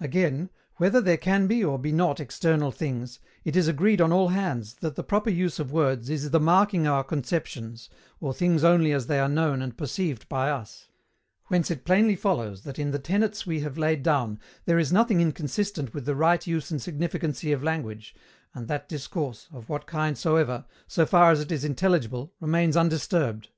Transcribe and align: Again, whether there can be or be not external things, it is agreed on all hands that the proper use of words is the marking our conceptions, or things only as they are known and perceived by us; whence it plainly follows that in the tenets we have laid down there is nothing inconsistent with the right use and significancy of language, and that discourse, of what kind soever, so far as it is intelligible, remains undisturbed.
Again, 0.00 0.50
whether 0.76 1.00
there 1.00 1.16
can 1.16 1.46
be 1.46 1.64
or 1.64 1.78
be 1.78 1.92
not 1.92 2.20
external 2.20 2.70
things, 2.70 3.18
it 3.42 3.56
is 3.56 3.68
agreed 3.68 4.02
on 4.02 4.12
all 4.12 4.28
hands 4.28 4.74
that 4.82 4.96
the 4.96 5.02
proper 5.02 5.30
use 5.30 5.58
of 5.58 5.72
words 5.72 6.10
is 6.10 6.28
the 6.28 6.38
marking 6.38 6.86
our 6.86 7.02
conceptions, 7.02 7.88
or 8.20 8.34
things 8.34 8.64
only 8.64 8.92
as 8.92 9.06
they 9.06 9.18
are 9.18 9.30
known 9.30 9.62
and 9.62 9.74
perceived 9.78 10.28
by 10.28 10.50
us; 10.50 10.90
whence 11.46 11.70
it 11.70 11.86
plainly 11.86 12.14
follows 12.16 12.64
that 12.64 12.78
in 12.78 12.90
the 12.90 12.98
tenets 12.98 13.46
we 13.46 13.60
have 13.60 13.78
laid 13.78 14.02
down 14.02 14.38
there 14.66 14.78
is 14.78 14.92
nothing 14.92 15.22
inconsistent 15.22 15.94
with 15.94 16.04
the 16.04 16.14
right 16.14 16.46
use 16.46 16.70
and 16.70 16.82
significancy 16.82 17.50
of 17.50 17.62
language, 17.64 18.14
and 18.52 18.68
that 18.68 18.90
discourse, 18.90 19.48
of 19.54 19.70
what 19.70 19.86
kind 19.86 20.18
soever, 20.18 20.66
so 20.86 21.06
far 21.06 21.30
as 21.30 21.40
it 21.40 21.50
is 21.50 21.64
intelligible, 21.64 22.30
remains 22.40 22.76
undisturbed. 22.76 23.48